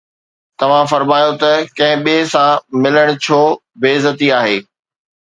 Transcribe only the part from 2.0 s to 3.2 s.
ٻئي سان ملڻ